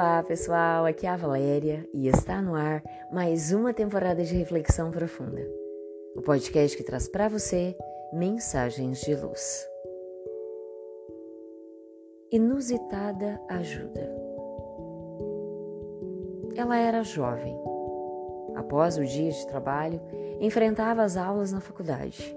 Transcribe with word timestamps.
Olá, 0.00 0.22
pessoal. 0.22 0.84
Aqui 0.86 1.08
é 1.08 1.10
a 1.10 1.16
Valéria 1.16 1.84
e 1.92 2.06
está 2.06 2.40
no 2.40 2.54
ar 2.54 2.84
mais 3.10 3.50
uma 3.50 3.74
temporada 3.74 4.22
de 4.22 4.32
reflexão 4.32 4.92
profunda. 4.92 5.44
O 6.14 6.22
podcast 6.22 6.76
que 6.76 6.84
traz 6.84 7.08
para 7.08 7.26
você 7.26 7.76
mensagens 8.12 9.00
de 9.00 9.16
luz. 9.16 9.66
Inusitada 12.30 13.42
ajuda. 13.48 14.08
Ela 16.54 16.78
era 16.78 17.02
jovem. 17.02 17.58
Após 18.54 18.98
o 18.98 19.04
dia 19.04 19.32
de 19.32 19.46
trabalho, 19.48 20.00
enfrentava 20.38 21.02
as 21.02 21.16
aulas 21.16 21.50
na 21.50 21.60
faculdade. 21.60 22.36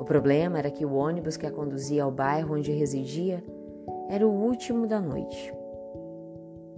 O 0.00 0.04
problema 0.04 0.58
era 0.58 0.72
que 0.72 0.84
o 0.84 0.94
ônibus 0.94 1.36
que 1.36 1.46
a 1.46 1.52
conduzia 1.52 2.02
ao 2.02 2.10
bairro 2.10 2.56
onde 2.56 2.72
residia 2.72 3.40
era 4.10 4.26
o 4.26 4.32
último 4.32 4.84
da 4.88 5.00
noite. 5.00 5.54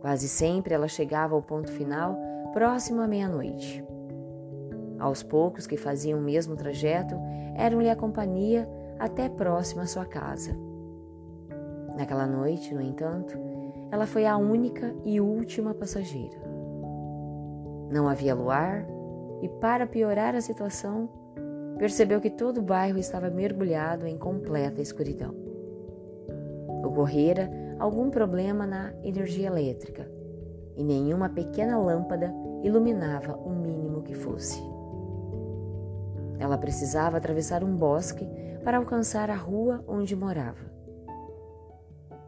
Quase 0.06 0.28
sempre 0.28 0.72
ela 0.72 0.86
chegava 0.86 1.34
ao 1.34 1.42
ponto 1.42 1.68
final 1.72 2.16
próximo 2.52 3.00
à 3.00 3.08
meia-noite. 3.08 3.84
Aos 5.00 5.24
poucos 5.24 5.66
que 5.66 5.76
faziam 5.76 6.20
o 6.20 6.22
mesmo 6.22 6.54
trajeto, 6.54 7.16
eram-lhe 7.56 7.90
a 7.90 7.96
companhia 7.96 8.68
até 9.00 9.28
próximo 9.28 9.80
à 9.80 9.86
sua 9.86 10.04
casa. 10.04 10.56
Naquela 11.96 12.24
noite, 12.24 12.72
no 12.72 12.80
entanto, 12.80 13.36
ela 13.90 14.06
foi 14.06 14.26
a 14.26 14.36
única 14.36 14.94
e 15.04 15.20
última 15.20 15.74
passageira. 15.74 16.38
Não 17.90 18.08
havia 18.08 18.32
luar 18.32 18.86
e, 19.42 19.48
para 19.48 19.88
piorar 19.88 20.36
a 20.36 20.40
situação, 20.40 21.08
percebeu 21.80 22.20
que 22.20 22.30
todo 22.30 22.58
o 22.58 22.62
bairro 22.62 22.98
estava 22.98 23.28
mergulhado 23.28 24.06
em 24.06 24.16
completa 24.16 24.80
escuridão. 24.80 25.34
Ocorrera 26.84 27.65
algum 27.78 28.10
problema 28.10 28.66
na 28.66 28.92
energia 29.02 29.46
elétrica 29.46 30.10
e 30.76 30.84
nenhuma 30.84 31.28
pequena 31.28 31.78
lâmpada 31.78 32.32
iluminava 32.62 33.36
o 33.36 33.50
mínimo 33.50 34.02
que 34.02 34.14
fosse. 34.14 34.62
Ela 36.38 36.58
precisava 36.58 37.16
atravessar 37.16 37.64
um 37.64 37.74
bosque 37.74 38.28
para 38.62 38.78
alcançar 38.78 39.30
a 39.30 39.36
rua 39.36 39.82
onde 39.86 40.14
morava. 40.14 40.70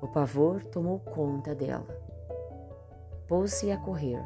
O 0.01 0.07
pavor 0.07 0.63
tomou 0.65 1.01
conta 1.01 1.55
dela. 1.55 1.87
Pôs-se 3.27 3.71
a 3.71 3.77
correr, 3.77 4.23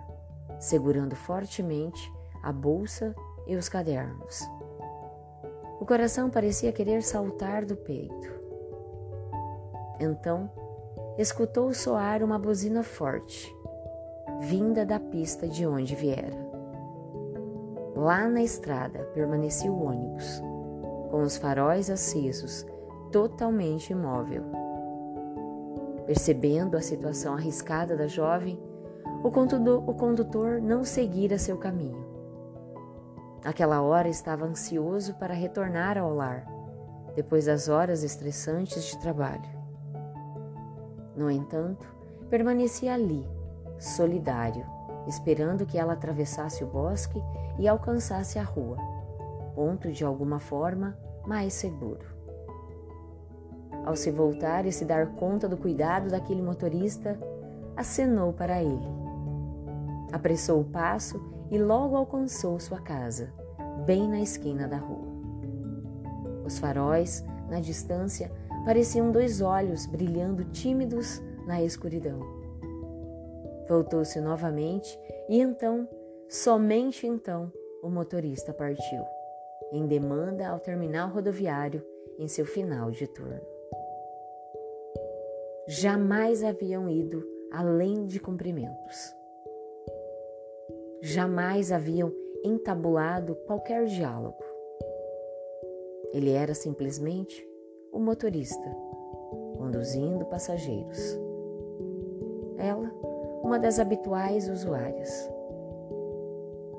segurando 0.61 1.17
fortemente 1.17 2.13
a 2.43 2.53
bolsa 2.53 3.15
e 3.47 3.57
os 3.57 3.69
cadernos. 3.69 4.49
O 5.81 5.87
coração 5.87 6.31
parecia 6.31 6.73
querer 6.73 7.03
saltar 7.03 7.65
do 7.65 7.77
peito. 7.77 8.41
Então, 9.99 10.51
escutou 11.19 11.73
soar 11.75 12.23
uma 12.23 12.39
buzina 12.39 12.83
forte, 12.83 13.55
vinda 14.41 14.85
da 14.85 14.99
pista 14.99 15.47
de 15.47 15.67
onde 15.67 15.95
viera. 15.95 16.37
Lá 17.95 18.29
na 18.29 18.43
estrada 18.43 19.01
permanecia 19.15 19.71
o 19.71 19.85
ônibus, 19.85 20.43
com 21.11 21.23
os 21.23 21.37
faróis 21.37 21.91
acesos, 21.91 22.67
totalmente 23.11 23.93
imóvel. 23.93 24.43
Percebendo 26.07 26.77
a 26.77 26.81
situação 26.81 27.35
arriscada 27.35 27.97
da 27.97 28.07
jovem, 28.07 28.59
o 29.23 29.31
condutor, 29.31 30.61
não 30.61 30.83
seguira 30.83 31.39
seu 31.39 31.57
caminho. 31.59 32.05
Naquela 33.45 33.83
hora 33.83 34.09
estava 34.09 34.47
ansioso 34.47 35.15
para 35.15 35.35
retornar 35.35 35.99
ao 35.99 36.13
lar, 36.13 36.47
depois 37.15 37.45
das 37.45 37.69
horas 37.69 38.03
estressantes 38.03 38.85
de 38.85 38.99
trabalho. 38.99 39.62
No 41.17 41.31
entanto, 41.31 41.87
permanecia 42.31 42.95
ali, 42.95 43.29
solidário, 43.79 44.65
esperando 45.07 45.67
que 45.67 45.77
ela 45.77 45.93
atravessasse 45.93 46.65
o 46.65 46.67
bosque 46.67 47.23
e 47.59 47.69
alcançasse 47.69 48.39
a 48.39 48.43
rua, 48.43 48.77
ponto 49.55 49.91
de 49.91 50.05
alguma 50.05 50.39
forma 50.39 50.97
mais 51.27 51.53
seguro. 51.53 52.13
Ao 53.85 53.97
se 53.97 54.11
voltar 54.11 54.65
e 54.65 54.73
se 54.73 54.85
dar 54.85 55.07
conta 55.15 55.49
do 55.49 55.57
cuidado 55.57 56.09
daquele 56.09 56.41
motorista, 56.41 57.19
acenou 57.77 58.33
para 58.33 58.63
ele. 58.63 58.87
Apressou 60.13 60.61
o 60.61 60.65
passo 60.65 61.21
e 61.51 61.59
logo 61.59 61.97
alcançou 61.97 62.61
sua 62.61 62.81
casa, 62.81 63.33
bem 63.85 64.09
na 64.09 64.21
esquina 64.21 64.69
da 64.69 64.77
rua. 64.77 65.11
Os 66.45 66.59
faróis, 66.59 67.25
na 67.49 67.61
distância, 67.61 68.31
Pareciam 68.65 69.11
dois 69.11 69.41
olhos 69.41 69.87
brilhando 69.87 70.45
tímidos 70.45 71.21
na 71.47 71.63
escuridão. 71.63 72.21
Voltou-se 73.69 74.21
novamente 74.21 74.99
e 75.29 75.41
então, 75.41 75.89
somente 76.29 77.07
então, 77.07 77.53
o 77.83 77.91
motorista 77.91 78.53
partiu, 78.55 79.03
em 79.73 79.85
demanda 79.87 80.47
ao 80.47 80.61
terminal 80.61 81.09
rodoviário 81.09 81.85
em 82.19 82.29
seu 82.29 82.47
final 82.47 82.91
de 82.93 83.09
turno. 83.09 83.41
Jamais 85.67 86.45
haviam 86.45 86.89
ido 86.89 87.25
além 87.51 88.07
de 88.07 88.21
cumprimentos. 88.21 89.15
Jamais 91.01 91.73
haviam 91.73 92.13
entabulado 92.45 93.35
qualquer 93.47 93.87
diálogo. 93.87 94.43
Ele 96.13 96.31
era 96.31 96.55
simplesmente 96.55 97.52
o 97.93 97.99
motorista, 97.99 98.75
conduzindo 99.59 100.25
passageiros. 100.25 101.21
Ela, 102.57 102.91
uma 103.43 103.59
das 103.59 103.79
habituais 103.79 104.49
usuárias. 104.49 105.31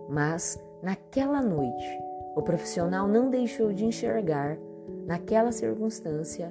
Mas, 0.09 0.59
naquela 0.81 1.40
noite, 1.40 1.88
o 2.35 2.41
profissional 2.41 3.07
não 3.07 3.29
deixou 3.29 3.72
de 3.72 3.85
enxergar, 3.85 4.57
naquela 5.06 5.52
circunstância, 5.52 6.50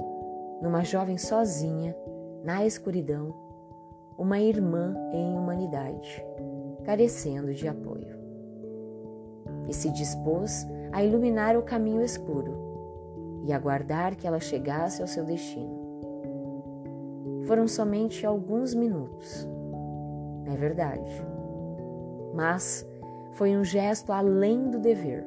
numa 0.60 0.84
jovem 0.84 1.18
sozinha, 1.18 1.96
na 2.44 2.64
escuridão, 2.64 3.34
uma 4.16 4.38
irmã 4.38 4.94
em 5.12 5.36
humanidade, 5.36 6.24
carecendo 6.84 7.52
de 7.52 7.66
apoio. 7.66 8.16
E 9.68 9.74
se 9.74 9.90
dispôs 9.90 10.66
a 10.92 11.02
iluminar 11.02 11.56
o 11.56 11.62
caminho 11.62 12.02
escuro 12.02 12.71
e 13.44 13.52
aguardar 13.52 14.16
que 14.16 14.26
ela 14.26 14.40
chegasse 14.40 15.02
ao 15.02 15.08
seu 15.08 15.24
destino. 15.24 15.80
Foram 17.46 17.66
somente 17.66 18.24
alguns 18.24 18.74
minutos, 18.74 19.46
é 20.46 20.56
verdade, 20.56 21.10
mas 22.34 22.86
foi 23.32 23.56
um 23.56 23.64
gesto 23.64 24.12
além 24.12 24.70
do 24.70 24.78
dever. 24.78 25.24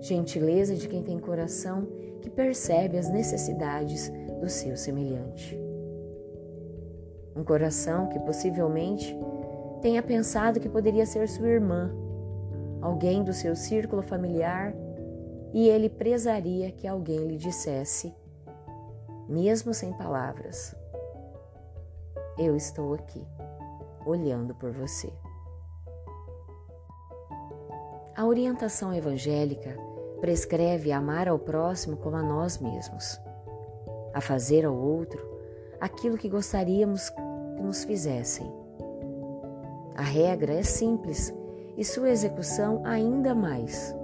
Gentileza 0.00 0.74
de 0.74 0.88
quem 0.88 1.02
tem 1.02 1.18
coração 1.18 1.86
que 2.20 2.30
percebe 2.30 2.96
as 2.96 3.10
necessidades 3.10 4.10
do 4.40 4.48
seu 4.48 4.76
semelhante. 4.76 5.58
Um 7.36 7.44
coração 7.44 8.08
que 8.08 8.18
possivelmente 8.20 9.16
tenha 9.80 10.02
pensado 10.02 10.60
que 10.60 10.68
poderia 10.68 11.06
ser 11.06 11.28
sua 11.28 11.48
irmã, 11.48 11.90
alguém 12.80 13.22
do 13.22 13.32
seu 13.32 13.54
círculo 13.54 14.02
familiar 14.02 14.74
e 15.52 15.68
ele 15.68 15.88
prezaria 15.88 16.70
que 16.70 16.86
alguém 16.86 17.26
lhe 17.26 17.36
dissesse, 17.36 18.14
mesmo 19.28 19.72
sem 19.72 19.92
palavras: 19.92 20.74
Eu 22.38 22.56
estou 22.56 22.94
aqui, 22.94 23.24
olhando 24.04 24.54
por 24.54 24.70
você. 24.70 25.12
A 28.16 28.26
orientação 28.26 28.92
evangélica 28.92 29.76
prescreve 30.20 30.90
amar 30.90 31.28
ao 31.28 31.38
próximo 31.38 31.96
como 31.96 32.16
a 32.16 32.22
nós 32.22 32.58
mesmos, 32.58 33.20
a 34.12 34.20
fazer 34.20 34.64
ao 34.64 34.74
outro 34.74 35.24
aquilo 35.80 36.18
que 36.18 36.28
gostaríamos 36.28 37.08
que 37.10 37.62
nos 37.62 37.84
fizessem. 37.84 38.52
A 39.94 40.02
regra 40.02 40.54
é 40.54 40.62
simples 40.62 41.32
e 41.76 41.84
sua 41.84 42.10
execução 42.10 42.82
ainda 42.84 43.34
mais 43.34 43.97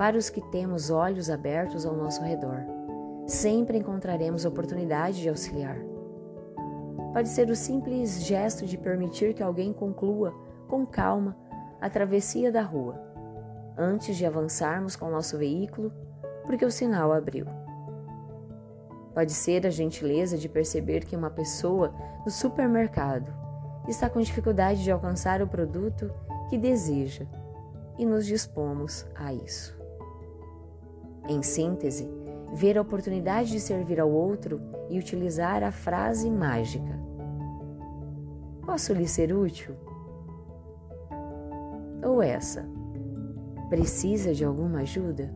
para 0.00 0.16
os 0.16 0.30
que 0.30 0.40
temos 0.40 0.88
olhos 0.88 1.28
abertos 1.28 1.84
ao 1.84 1.94
nosso 1.94 2.22
redor. 2.22 2.64
Sempre 3.26 3.76
encontraremos 3.76 4.46
oportunidade 4.46 5.20
de 5.20 5.28
auxiliar. 5.28 5.76
Pode 7.12 7.28
ser 7.28 7.50
o 7.50 7.54
simples 7.54 8.24
gesto 8.24 8.64
de 8.64 8.78
permitir 8.78 9.34
que 9.34 9.42
alguém 9.42 9.74
conclua, 9.74 10.32
com 10.66 10.86
calma, 10.86 11.36
a 11.78 11.90
travessia 11.90 12.50
da 12.50 12.62
rua, 12.62 12.98
antes 13.76 14.16
de 14.16 14.24
avançarmos 14.24 14.96
com 14.96 15.04
o 15.04 15.10
nosso 15.10 15.36
veículo, 15.36 15.92
porque 16.46 16.64
o 16.64 16.70
sinal 16.70 17.12
abriu. 17.12 17.44
Pode 19.12 19.32
ser 19.32 19.66
a 19.66 19.70
gentileza 19.70 20.38
de 20.38 20.48
perceber 20.48 21.04
que 21.04 21.14
uma 21.14 21.28
pessoa 21.28 21.92
no 22.24 22.30
supermercado 22.30 23.30
está 23.86 24.08
com 24.08 24.18
dificuldade 24.18 24.82
de 24.82 24.90
alcançar 24.90 25.42
o 25.42 25.46
produto 25.46 26.10
que 26.48 26.56
deseja 26.56 27.26
e 27.98 28.06
nos 28.06 28.24
dispomos 28.24 29.04
a 29.14 29.34
isso. 29.34 29.78
Em 31.30 31.44
síntese, 31.44 32.10
ver 32.52 32.76
a 32.76 32.82
oportunidade 32.82 33.52
de 33.52 33.60
servir 33.60 34.00
ao 34.00 34.10
outro 34.10 34.60
e 34.88 34.98
utilizar 34.98 35.62
a 35.62 35.70
frase 35.70 36.28
mágica: 36.28 36.98
Posso 38.66 38.92
lhe 38.92 39.06
ser 39.06 39.32
útil? 39.32 39.76
Ou 42.04 42.20
essa? 42.20 42.68
Precisa 43.68 44.34
de 44.34 44.44
alguma 44.44 44.80
ajuda? 44.80 45.32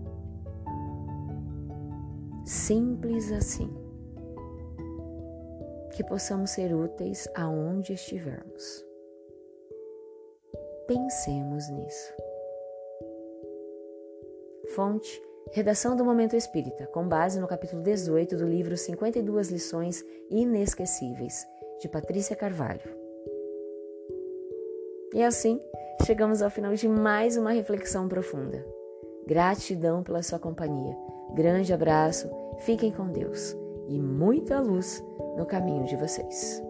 Simples 2.45 3.31
assim. 3.31 3.73
Que 5.93 6.03
possamos 6.03 6.51
ser 6.51 6.75
úteis 6.75 7.29
aonde 7.37 7.93
estivermos. 7.93 8.85
Pensemos 10.89 11.71
nisso. 11.71 12.13
Fonte: 14.75 15.23
Redação 15.53 15.95
do 15.95 16.05
Momento 16.05 16.35
Espírita, 16.35 16.87
com 16.87 17.07
base 17.07 17.39
no 17.39 17.47
capítulo 17.47 17.83
18 17.83 18.37
do 18.37 18.47
livro 18.47 18.77
52 18.77 19.51
Lições 19.51 20.05
Inesquecíveis, 20.31 21.47
de 21.81 21.89
Patrícia 21.89 22.35
Carvalho. 22.35 22.81
E 25.13 25.23
assim, 25.23 25.61
chegamos 26.05 26.43
ao 26.43 26.51
final 26.51 26.75
de 26.75 26.89
mais 26.89 27.37
uma 27.37 27.53
reflexão 27.53 28.09
profunda. 28.09 28.65
Gratidão 29.27 30.03
pela 30.03 30.23
sua 30.23 30.39
companhia. 30.39 30.97
Grande 31.35 31.73
abraço, 31.73 32.29
fiquem 32.61 32.91
com 32.91 33.11
Deus 33.11 33.57
e 33.89 34.01
muita 34.01 34.61
luz 34.61 35.05
no 35.37 35.47
caminho 35.47 35.85
de 35.85 35.97
vocês. 35.97 36.64